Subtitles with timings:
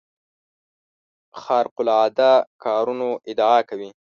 [1.41, 2.31] خارق العاده
[2.63, 3.89] کارونو ادعا کوي.